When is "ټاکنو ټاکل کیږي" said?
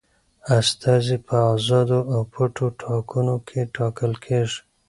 2.81-4.59